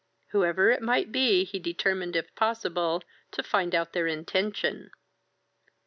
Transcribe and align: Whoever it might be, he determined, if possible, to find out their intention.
Whoever 0.29 0.71
it 0.71 0.81
might 0.81 1.11
be, 1.11 1.43
he 1.43 1.59
determined, 1.59 2.15
if 2.15 2.33
possible, 2.33 3.03
to 3.33 3.43
find 3.43 3.75
out 3.75 3.93
their 3.93 4.07
intention. 4.07 4.89